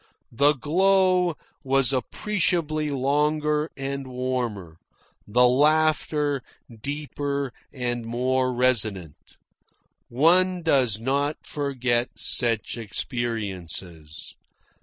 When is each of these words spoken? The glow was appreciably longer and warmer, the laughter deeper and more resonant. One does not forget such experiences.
The 0.31 0.53
glow 0.53 1.35
was 1.63 1.93
appreciably 1.93 2.89
longer 2.89 3.69
and 3.77 4.07
warmer, 4.07 4.79
the 5.27 5.47
laughter 5.47 6.41
deeper 6.81 7.53
and 7.71 8.03
more 8.03 8.51
resonant. 8.51 9.37
One 10.09 10.63
does 10.63 10.99
not 10.99 11.45
forget 11.45 12.09
such 12.17 12.77
experiences. 12.79 14.33